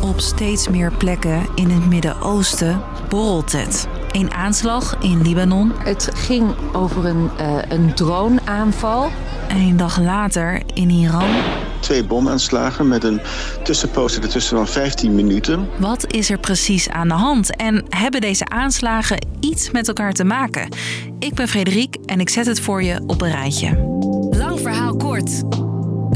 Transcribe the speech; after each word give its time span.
Op 0.00 0.20
steeds 0.20 0.68
meer 0.68 0.92
plekken 0.92 1.46
in 1.54 1.70
het 1.70 1.86
Midden-Oosten 1.86 2.82
borrelt 3.08 3.52
het. 3.52 3.88
Een 4.12 4.32
aanslag 4.32 4.96
in 5.00 5.22
Libanon. 5.22 5.72
Het 5.78 6.08
ging 6.14 6.54
over 6.72 7.06
een, 7.06 7.30
uh, 7.40 7.56
een 7.68 7.94
droneaanval. 7.94 9.10
Een 9.48 9.76
dag 9.76 10.00
later 10.00 10.62
in 10.74 10.90
Iran. 10.90 11.28
Twee 11.80 12.04
bomaanslagen 12.04 12.88
met 12.88 13.04
een 13.04 13.20
tussenpoos 13.62 14.18
ertussen 14.18 14.56
van 14.56 14.66
15 14.66 15.14
minuten. 15.14 15.68
Wat 15.78 16.12
is 16.12 16.30
er 16.30 16.38
precies 16.38 16.88
aan 16.88 17.08
de 17.08 17.14
hand 17.14 17.56
en 17.56 17.84
hebben 17.88 18.20
deze 18.20 18.48
aanslagen 18.48 19.26
iets 19.40 19.70
met 19.70 19.88
elkaar 19.88 20.12
te 20.12 20.24
maken? 20.24 20.68
Ik 21.18 21.34
ben 21.34 21.48
Frederik 21.48 21.96
en 22.06 22.20
ik 22.20 22.28
zet 22.28 22.46
het 22.46 22.60
voor 22.60 22.82
je 22.82 23.00
op 23.06 23.22
een 23.22 23.30
rijtje. 23.30 23.76
Lang 24.30 24.60
verhaal 24.60 24.96
kort. 24.96 25.42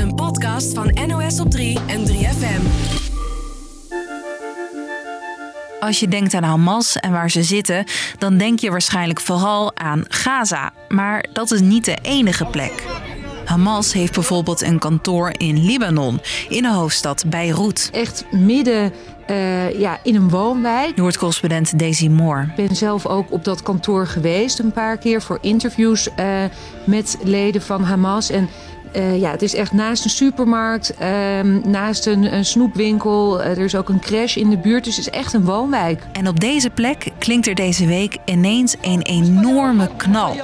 Een 0.02 0.14
podcast 0.14 0.74
van 0.74 0.98
NOS 1.06 1.40
op 1.40 1.50
3 1.50 1.78
en 1.86 2.06
3FM. 2.06 2.62
Als 5.80 6.00
je 6.00 6.08
denkt 6.08 6.34
aan 6.34 6.42
Hamas 6.42 6.96
en 6.96 7.12
waar 7.12 7.30
ze 7.30 7.42
zitten, 7.42 7.84
dan 8.18 8.36
denk 8.36 8.58
je 8.58 8.70
waarschijnlijk 8.70 9.20
vooral 9.20 9.76
aan 9.76 10.04
Gaza. 10.08 10.72
Maar 10.88 11.26
dat 11.32 11.50
is 11.50 11.60
niet 11.60 11.84
de 11.84 11.98
enige 12.02 12.44
plek. 12.44 12.84
Hamas 13.44 13.92
heeft 13.92 14.12
bijvoorbeeld 14.12 14.62
een 14.62 14.78
kantoor 14.78 15.32
in 15.36 15.64
Libanon, 15.64 16.20
in 16.48 16.62
de 16.62 16.72
hoofdstad 16.72 17.24
Beirut. 17.26 17.88
Echt 17.92 18.24
midden 18.30 18.92
uh, 19.30 19.78
ja, 19.78 19.98
in 20.02 20.14
een 20.14 20.28
woonwijk. 20.28 20.96
Noord-correspondent 20.96 21.78
Daisy 21.78 22.08
Moore. 22.08 22.42
Ik 22.42 22.66
ben 22.66 22.76
zelf 22.76 23.06
ook 23.06 23.32
op 23.32 23.44
dat 23.44 23.62
kantoor 23.62 24.06
geweest 24.06 24.58
een 24.58 24.72
paar 24.72 24.98
keer 24.98 25.22
voor 25.22 25.38
interviews 25.40 26.08
uh, 26.18 26.44
met 26.86 27.18
leden 27.22 27.62
van 27.62 27.82
Hamas. 27.82 28.30
En 28.30 28.48
uh, 28.96 29.20
ja, 29.20 29.30
het 29.30 29.42
is 29.42 29.54
echt 29.54 29.72
naast 29.72 30.04
een 30.04 30.10
supermarkt, 30.10 30.94
uh, 31.00 31.40
naast 31.64 32.06
een, 32.06 32.34
een 32.34 32.44
snoepwinkel. 32.44 33.40
Uh, 33.40 33.46
er 33.46 33.58
is 33.58 33.74
ook 33.74 33.88
een 33.88 34.00
crash 34.00 34.36
in 34.36 34.50
de 34.50 34.58
buurt, 34.58 34.84
dus 34.84 34.96
het 34.96 35.06
is 35.06 35.12
echt 35.12 35.32
een 35.32 35.44
woonwijk. 35.44 36.06
En 36.12 36.28
op 36.28 36.40
deze 36.40 36.70
plek 36.70 37.10
klinkt 37.18 37.46
er 37.46 37.54
deze 37.54 37.86
week 37.86 38.16
ineens 38.24 38.76
een 38.80 39.02
enorme 39.02 39.88
knal. 39.96 40.36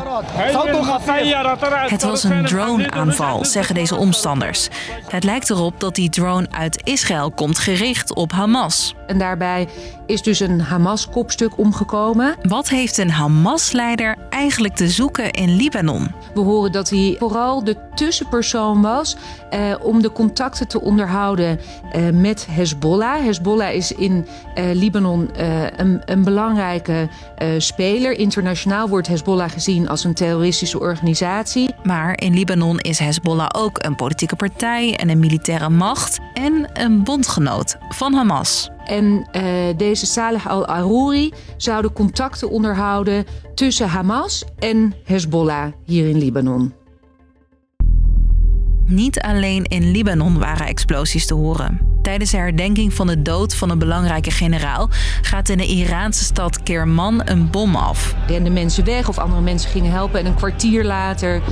Het 1.89 2.03
was 2.03 2.25
een 2.25 2.45
droneaanval, 2.45 3.45
zeggen 3.45 3.75
deze 3.75 3.97
omstanders. 3.97 4.69
Het 5.09 5.25
lijkt 5.25 5.51
erop 5.51 5.81
dat 5.81 5.95
die 5.95 6.11
drone 6.11 6.47
uit 6.51 6.81
Israël 6.85 7.31
komt, 7.31 7.59
gericht 7.59 8.15
op 8.15 8.33
Hamas. 8.33 8.95
En 9.07 9.19
daarbij 9.19 9.69
is 10.07 10.23
dus 10.23 10.41
een 10.41 10.61
Hamas-kopstuk 10.61 11.59
omgekomen. 11.59 12.37
Wat 12.43 12.69
heeft 12.69 12.99
een 12.99 13.11
Hamas-leider 13.11 14.17
eigenlijk 14.31 14.75
te 14.75 14.89
zoeken 14.89 15.31
in 15.31 15.57
Libanon? 15.57 16.15
We 16.39 16.45
horen 16.45 16.73
dat 16.73 16.91
hij 16.91 17.17
vooral 17.19 17.65
de 17.65 17.77
tussenpersoon 17.95 18.83
was 18.83 19.17
eh, 19.51 19.75
om 19.83 20.03
de 20.03 20.13
contacten 20.13 20.69
te 20.69 20.81
onderhouden 20.81 21.61
eh, 21.93 22.09
met 22.11 22.47
Hezbollah. 22.51 23.25
Hezbollah 23.25 23.75
is 23.75 23.93
in 23.93 24.27
eh, 24.55 24.65
Libanon 24.73 25.35
eh, 25.35 25.63
een, 25.77 26.03
een, 26.05 26.25
belangrijke 26.25 27.09
eh, 27.37 27.49
speler. 27.59 28.19
Internationaal 28.19 28.89
wordt 28.89 29.07
Hezbollah 29.07 29.51
gezien 29.51 29.89
als 29.89 30.05
een 30.05 30.15
terroristische 30.15 30.81
organisatie. 30.81 31.75
Maar 31.83 32.21
in 32.21 32.35
Libanon 32.35 32.79
is 32.79 32.99
Hezbollah 32.99 33.49
ook 33.53 33.85
een 33.85 33.95
politieke 33.95 34.37
partij 34.37 34.97
en 34.97 35.09
een 35.09 35.19
militaire 35.19 35.69
macht 35.69 36.19
en 36.35 36.71
een 36.73 37.05
bondgenoot 37.05 37.77
van 37.89 38.15
Hamas. 38.15 38.71
En 38.89 39.29
uh, 39.33 39.43
deze 39.77 40.07
Saleh 40.07 40.47
al-Arouri 40.47 41.33
zouden 41.57 41.93
contacten 41.93 42.51
onderhouden 42.51 43.25
tussen 43.55 43.89
Hamas 43.89 44.45
en 44.59 44.95
Hezbollah 45.05 45.73
hier 45.85 46.09
in 46.09 46.19
Libanon. 46.19 46.73
Niet 48.87 49.21
alleen 49.21 49.65
in 49.65 49.91
Libanon 49.91 50.39
waren 50.39 50.67
explosies 50.67 51.27
te 51.27 51.35
horen. 51.35 51.81
Tijdens 52.03 52.31
de 52.31 52.37
herdenking 52.37 52.95
van 52.95 53.07
de 53.07 53.23
dood 53.23 53.55
van 53.55 53.71
een 53.71 53.79
belangrijke 53.79 54.31
generaal 54.31 54.89
gaat 55.23 55.49
in 55.49 55.59
de 55.59 55.67
Iraanse 55.67 56.25
stad 56.25 56.63
Kerman 56.63 57.23
een 57.25 57.51
bom 57.51 57.77
af. 57.77 58.15
Renden 58.27 58.53
mensen 58.53 58.85
weg 58.85 59.09
of 59.09 59.19
andere 59.19 59.41
mensen 59.41 59.71
gingen 59.71 59.91
helpen 59.93 60.21
en 60.21 60.27
een 60.27 60.35
kwartier 60.35 60.85
later 60.85 61.43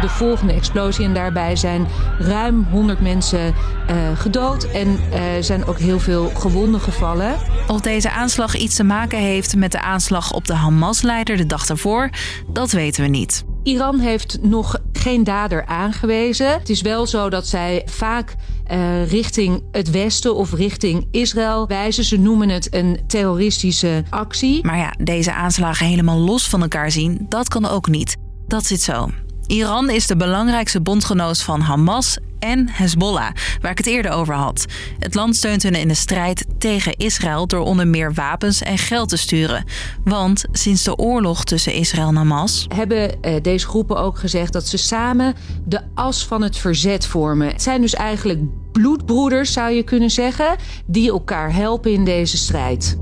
de 0.00 0.08
volgende 0.08 0.52
explosie. 0.52 1.04
En 1.04 1.14
daarbij 1.14 1.56
zijn 1.56 1.86
ruim 2.18 2.66
100 2.70 3.00
mensen 3.00 3.54
uh, 3.90 3.96
gedood 4.14 4.64
en 4.64 4.88
uh, 4.88 5.20
zijn 5.40 5.66
ook 5.66 5.78
heel 5.78 6.00
veel 6.00 6.30
gewonden 6.34 6.80
gevallen. 6.80 7.36
Of 7.66 7.80
deze 7.80 8.10
aanslag 8.10 8.56
iets 8.56 8.76
te 8.76 8.84
maken 8.84 9.18
heeft 9.18 9.56
met 9.56 9.72
de 9.72 9.80
aanslag 9.80 10.32
op 10.32 10.46
de 10.46 10.54
Hamas-leider 10.54 11.36
de 11.36 11.46
dag 11.46 11.66
daarvoor, 11.66 12.10
dat 12.52 12.70
weten 12.70 13.02
we 13.02 13.08
niet. 13.08 13.44
Iran 13.62 13.98
heeft 13.98 14.38
nog 14.42 14.78
geen 14.92 15.24
dader 15.24 15.66
aangewezen. 15.66 16.52
Het 16.52 16.68
is 16.68 16.80
wel 16.80 17.06
zo 17.06 17.30
dat 17.30 17.46
zij 17.46 17.82
vaak 17.84 18.34
uh, 18.70 19.10
richting 19.10 19.62
het 19.70 19.90
Westen 19.90 20.34
of 20.36 20.52
richting 20.52 21.08
Israël 21.10 21.66
wijzen. 21.66 22.04
Ze 22.04 22.16
noemen 22.16 22.48
het 22.48 22.74
een 22.74 23.00
terroristische 23.06 24.04
actie. 24.10 24.64
Maar 24.64 24.78
ja, 24.78 24.94
deze 24.98 25.32
aanslagen 25.32 25.86
helemaal 25.86 26.18
los 26.18 26.48
van 26.48 26.62
elkaar 26.62 26.90
zien, 26.90 27.26
dat 27.28 27.48
kan 27.48 27.66
ook 27.66 27.88
niet. 27.88 28.16
Dat 28.46 28.66
zit 28.66 28.82
zo. 28.82 29.10
Iran 29.46 29.90
is 29.90 30.06
de 30.06 30.16
belangrijkste 30.16 30.80
bondgenoot 30.80 31.42
van 31.42 31.60
Hamas 31.60 32.18
en 32.38 32.68
Hezbollah, 32.68 33.30
waar 33.60 33.70
ik 33.70 33.78
het 33.78 33.86
eerder 33.86 34.10
over 34.10 34.34
had. 34.34 34.64
Het 34.98 35.14
land 35.14 35.36
steunt 35.36 35.62
hun 35.62 35.74
in 35.74 35.88
de 35.88 35.94
strijd 35.94 36.44
tegen 36.58 36.96
Israël 36.96 37.46
door 37.46 37.60
onder 37.60 37.86
meer 37.86 38.14
wapens 38.14 38.62
en 38.62 38.78
geld 38.78 39.08
te 39.08 39.16
sturen. 39.16 39.64
Want 40.04 40.44
sinds 40.52 40.82
de 40.82 40.96
oorlog 40.96 41.44
tussen 41.44 41.72
Israël 41.72 42.08
en 42.08 42.16
Hamas. 42.16 42.66
hebben 42.74 43.16
uh, 43.22 43.34
deze 43.42 43.66
groepen 43.66 43.96
ook 43.96 44.18
gezegd 44.18 44.52
dat 44.52 44.66
ze 44.66 44.76
samen 44.76 45.34
de 45.64 45.80
as 45.94 46.26
van 46.26 46.42
het 46.42 46.56
verzet 46.56 47.06
vormen. 47.06 47.48
Het 47.48 47.62
zijn 47.62 47.80
dus 47.80 47.94
eigenlijk 47.94 48.40
bloedbroeders, 48.72 49.52
zou 49.52 49.70
je 49.70 49.82
kunnen 49.82 50.10
zeggen, 50.10 50.56
die 50.86 51.10
elkaar 51.10 51.54
helpen 51.54 51.92
in 51.92 52.04
deze 52.04 52.36
strijd. 52.36 52.98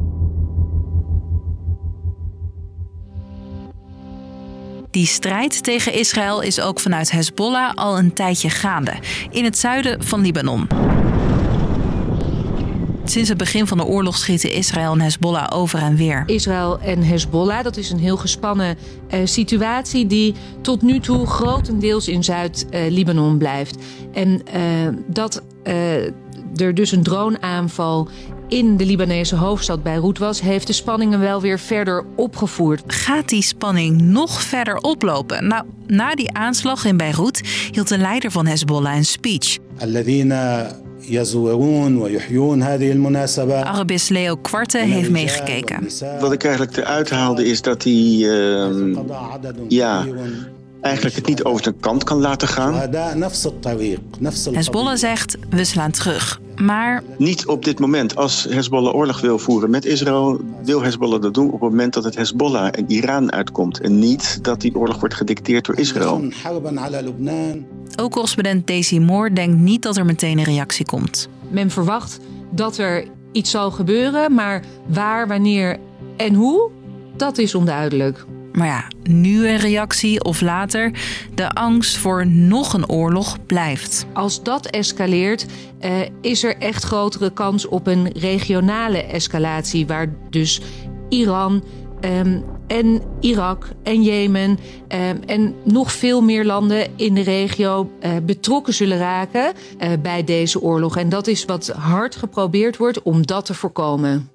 Die 4.95 5.07
strijd 5.07 5.63
tegen 5.63 5.93
Israël 5.93 6.41
is 6.41 6.61
ook 6.61 6.81
vanuit 6.81 7.11
Hezbollah 7.11 7.75
al 7.75 7.99
een 7.99 8.13
tijdje 8.13 8.51
gaande, 8.51 8.93
in 9.31 9.45
het 9.45 9.59
zuiden 9.59 10.03
van 10.03 10.21
Libanon. 10.21 10.67
Sinds 13.05 13.29
het 13.29 13.39
begin 13.39 13.67
van 13.67 13.79
de 13.79 13.85
oorlog 13.85 14.17
schieten 14.17 14.53
Israël 14.53 14.93
en 14.93 15.01
Hezbollah 15.01 15.47
over 15.59 15.79
en 15.79 15.97
weer. 15.97 16.23
Israël 16.27 16.81
en 16.81 17.03
Hezbollah, 17.03 17.65
dat 17.65 17.77
is 17.77 17.91
een 17.91 17.99
heel 17.99 18.17
gespannen 18.17 18.77
uh, 19.15 19.21
situatie 19.25 20.07
die 20.07 20.35
tot 20.61 20.83
nu 20.83 21.01
toe 21.01 21.27
grotendeels 21.27 22.09
in 22.09 22.25
Zuid-Libanon 22.25 23.39
blijft. 23.39 23.77
En 24.13 24.43
uh, 24.57 24.89
dat 25.07 25.43
er 26.57 26.75
dus 26.75 26.93
een 26.93 27.03
droneaanval 27.03 28.09
in 28.49 28.77
de 28.77 28.87
Libanese 28.87 29.37
hoofdstad 29.37 29.83
Beirut 29.83 30.19
was, 30.19 30.41
heeft 30.41 30.67
de 30.67 30.73
spanningen 30.73 31.21
wel 31.21 31.41
weer 31.41 31.59
verder 31.59 32.05
opgevoerd. 32.17 32.83
Gaat 32.87 33.29
die 33.29 33.43
spanning 33.43 34.01
nog 34.01 34.43
verder 34.43 34.77
oplopen? 34.77 35.47
Nou, 35.47 35.65
na 35.87 36.15
die 36.15 36.33
aanslag 36.33 36.85
in 36.85 36.97
Beirut 36.97 37.69
hield 37.71 37.89
de 37.89 37.99
leider 37.99 38.31
van 38.31 38.47
Hezbollah 38.47 38.97
een 38.97 39.05
speech. 39.05 39.59
Arabist 43.65 44.11
Leo 44.11 44.37
Kwarte 44.37 44.79
heeft 44.79 45.11
meegekeken. 45.11 45.89
Wat 46.21 46.33
ik 46.33 46.45
eigenlijk 46.45 46.77
eruit 46.77 47.11
haalde 47.11 47.47
is 47.47 47.63
dat 47.63 47.83
hij 47.83 47.93
uh, 47.93 48.97
ja, 49.69 50.07
eigenlijk 50.81 51.17
het 51.17 51.27
niet 51.27 51.45
over 51.45 51.63
de 51.63 51.75
kant 51.81 52.05
kan 52.05 52.19
laten 52.19 52.49
gaan. 52.49 52.91
Hezbollah 54.53 54.97
zegt, 54.97 55.37
we 55.51 55.65
slaan 55.65 55.91
terug. 55.91 56.41
Maar... 56.61 57.03
Niet 57.19 57.47
op 57.47 57.65
dit 57.65 57.79
moment. 57.79 58.17
Als 58.17 58.47
Hezbollah 58.51 58.95
oorlog 58.95 59.21
wil 59.21 59.39
voeren 59.39 59.71
met 59.71 59.85
Israël... 59.85 60.41
wil 60.65 60.83
Hezbollah 60.83 61.23
dat 61.23 61.35
doen 61.35 61.47
op 61.47 61.61
het 61.61 61.71
moment 61.71 61.95
dat 61.95 62.05
het 62.05 62.17
Hezbollah 62.17 62.69
en 62.71 62.85
Iran 62.91 63.33
uitkomt. 63.33 63.81
En 63.81 63.99
niet 63.99 64.39
dat 64.43 64.61
die 64.61 64.75
oorlog 64.75 65.01
wordt 65.01 65.15
gedicteerd 65.15 65.65
door 65.65 65.79
Israël. 65.79 66.25
Ook 67.97 68.11
correspondent 68.11 68.67
Daisy 68.67 68.99
Moore 68.99 69.33
denkt 69.33 69.57
niet 69.57 69.83
dat 69.83 69.97
er 69.97 70.05
meteen 70.05 70.39
een 70.39 70.45
reactie 70.45 70.87
komt. 70.87 71.29
Men 71.51 71.71
verwacht 71.71 72.19
dat 72.51 72.79
er 72.79 73.05
iets 73.33 73.51
zal 73.51 73.71
gebeuren... 73.71 74.35
maar 74.35 74.63
waar, 74.87 75.29
wanneer 75.29 75.79
en 76.17 76.35
hoe, 76.35 76.71
dat 77.17 77.39
is 77.39 77.55
onduidelijk. 77.55 78.27
Maar 78.55 78.67
ja, 78.67 78.85
nu 79.03 79.49
een 79.49 79.59
reactie 79.59 80.25
of 80.25 80.41
later, 80.41 80.91
de 81.35 81.51
angst 81.51 81.97
voor 81.97 82.27
nog 82.27 82.73
een 82.73 82.89
oorlog 82.89 83.47
blijft. 83.47 84.07
Als 84.13 84.43
dat 84.43 84.67
escaleert, 84.67 85.47
uh, 85.81 85.91
is 86.21 86.45
er 86.45 86.57
echt 86.57 86.85
grotere 86.85 87.33
kans 87.33 87.67
op 87.67 87.87
een 87.87 88.13
regionale 88.13 89.03
escalatie, 89.03 89.87
waar 89.87 90.15
dus 90.31 90.61
Iran 91.09 91.63
um, 92.01 92.45
en 92.67 93.03
Irak 93.21 93.69
en 93.83 94.03
Jemen 94.03 94.51
um, 94.51 95.21
en 95.27 95.55
nog 95.65 95.93
veel 95.93 96.23
meer 96.23 96.45
landen 96.45 96.87
in 96.97 97.15
de 97.15 97.23
regio 97.23 97.91
uh, 98.01 98.11
betrokken 98.23 98.75
zullen 98.75 98.99
raken 98.99 99.53
uh, 99.81 99.89
bij 100.03 100.25
deze 100.25 100.61
oorlog. 100.61 100.97
En 100.97 101.09
dat 101.09 101.27
is 101.27 101.45
wat 101.45 101.69
hard 101.69 102.17
geprobeerd 102.17 102.77
wordt 102.77 103.03
om 103.03 103.27
dat 103.27 103.45
te 103.45 103.55
voorkomen. 103.55 104.29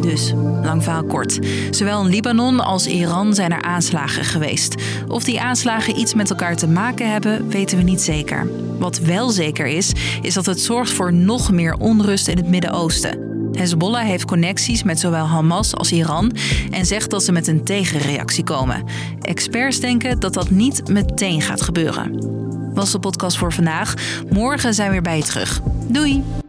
Dus 0.00 0.34
Lang 0.64 0.82
verhaal 0.82 1.04
kort. 1.04 1.38
Zowel 1.70 2.04
in 2.04 2.10
Libanon 2.10 2.60
als 2.60 2.86
Iran 2.86 3.34
zijn 3.34 3.52
er 3.52 3.62
aanslagen 3.62 4.24
geweest. 4.24 4.74
Of 5.08 5.24
die 5.24 5.40
aanslagen 5.40 5.98
iets 5.98 6.14
met 6.14 6.30
elkaar 6.30 6.56
te 6.56 6.68
maken 6.68 7.10
hebben, 7.10 7.48
weten 7.48 7.76
we 7.78 7.82
niet 7.82 8.00
zeker. 8.00 8.48
Wat 8.78 8.98
wel 8.98 9.30
zeker 9.30 9.66
is, 9.66 9.92
is 10.22 10.34
dat 10.34 10.46
het 10.46 10.60
zorgt 10.60 10.92
voor 10.92 11.12
nog 11.12 11.52
meer 11.52 11.74
onrust 11.74 12.28
in 12.28 12.36
het 12.36 12.48
Midden-Oosten. 12.48 13.32
Hezbollah 13.52 14.04
heeft 14.04 14.24
connecties 14.24 14.82
met 14.82 15.00
zowel 15.00 15.26
Hamas 15.26 15.74
als 15.74 15.92
Iran 15.92 16.36
en 16.70 16.86
zegt 16.86 17.10
dat 17.10 17.24
ze 17.24 17.32
met 17.32 17.46
een 17.46 17.64
tegenreactie 17.64 18.44
komen. 18.44 18.84
Experts 19.20 19.80
denken 19.80 20.20
dat 20.20 20.34
dat 20.34 20.50
niet 20.50 20.88
meteen 20.88 21.40
gaat 21.40 21.62
gebeuren. 21.62 22.32
Was 22.74 22.92
de 22.92 22.98
podcast 22.98 23.36
voor 23.36 23.52
vandaag. 23.52 23.94
Morgen 24.30 24.74
zijn 24.74 24.86
we 24.86 24.92
weer 24.92 25.02
bij 25.02 25.16
je 25.16 25.24
terug. 25.24 25.60
Doei! 25.88 26.43